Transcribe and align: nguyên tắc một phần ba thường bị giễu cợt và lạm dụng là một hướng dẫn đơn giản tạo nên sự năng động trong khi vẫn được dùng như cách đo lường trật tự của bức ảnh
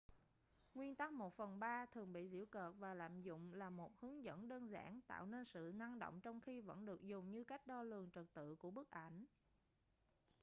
nguyên 0.73 0.95
tắc 0.95 1.11
một 1.13 1.33
phần 1.37 1.59
ba 1.59 1.85
thường 1.85 2.13
bị 2.13 2.29
giễu 2.31 2.45
cợt 2.45 2.73
và 2.79 2.93
lạm 2.93 3.21
dụng 3.21 3.53
là 3.53 3.69
một 3.69 3.99
hướng 4.01 4.23
dẫn 4.23 4.47
đơn 4.47 4.69
giản 4.71 5.01
tạo 5.07 5.25
nên 5.25 5.45
sự 5.45 5.71
năng 5.75 5.99
động 5.99 6.21
trong 6.21 6.41
khi 6.41 6.61
vẫn 6.61 6.85
được 6.85 7.03
dùng 7.03 7.31
như 7.31 7.43
cách 7.43 7.67
đo 7.67 7.83
lường 7.83 8.09
trật 8.11 8.25
tự 8.33 8.55
của 8.55 8.71
bức 8.71 8.91
ảnh 8.91 9.25